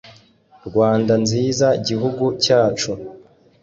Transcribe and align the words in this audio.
rwanda 0.67 1.13
nziza 1.23 1.67
gihugu 1.87 2.25
cyacu 2.43 2.91